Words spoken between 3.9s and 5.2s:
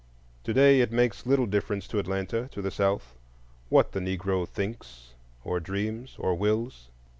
the Negro thinks